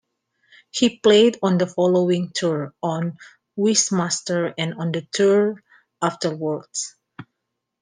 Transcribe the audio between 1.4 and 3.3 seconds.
on the following tour, on